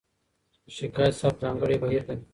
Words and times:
د 0.65 0.67
شکایت 0.77 1.13
ثبت 1.21 1.37
ځانګړی 1.43 1.75
بهیر 1.81 2.03
لري. 2.07 2.23